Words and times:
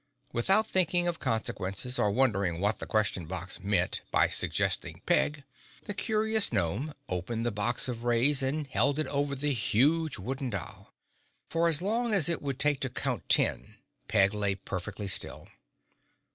Without 0.33 0.65
thinking 0.65 1.07
of 1.07 1.19
consequences 1.19 1.99
or 1.99 2.09
wondering 2.09 2.59
what 2.59 2.79
the 2.79 2.87
Question 2.87 3.27
Box 3.27 3.59
meant 3.59 4.01
by 4.09 4.29
suggesting 4.29 5.03
Peg, 5.05 5.43
the 5.83 5.93
curious 5.93 6.51
gnome 6.51 6.95
opened 7.07 7.45
the 7.45 7.51
box 7.51 7.87
of 7.87 8.03
rays 8.03 8.41
and 8.41 8.65
held 8.65 8.97
it 8.97 9.05
over 9.05 9.35
the 9.35 9.53
huge 9.53 10.17
wooden 10.17 10.49
doll. 10.49 10.91
For 11.49 11.67
as 11.67 11.83
long 11.83 12.15
as 12.15 12.29
it 12.29 12.41
would 12.41 12.57
take 12.57 12.79
to 12.79 12.89
count 12.89 13.29
ten 13.29 13.77
Peg 14.07 14.33
lay 14.33 14.55
perfectly 14.55 15.07
still. 15.07 15.47